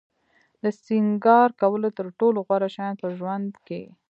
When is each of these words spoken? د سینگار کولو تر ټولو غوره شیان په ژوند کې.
د 0.61 0.63
سینگار 0.83 1.49
کولو 1.61 1.89
تر 1.97 2.07
ټولو 2.19 2.39
غوره 2.47 2.69
شیان 2.75 2.93
په 3.01 3.07
ژوند 3.17 3.51
کې. 3.67 3.81